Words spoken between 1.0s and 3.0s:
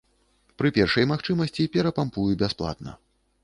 магчымасці перапампую бясплатна.